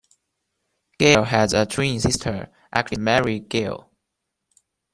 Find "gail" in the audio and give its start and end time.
0.97-1.25, 3.39-3.91